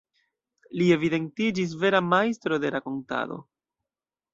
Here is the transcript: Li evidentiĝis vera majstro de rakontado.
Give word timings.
Li 0.79 0.87
evidentiĝis 0.95 1.77
vera 1.85 2.03
majstro 2.09 2.63
de 2.67 2.77
rakontado. 2.81 3.43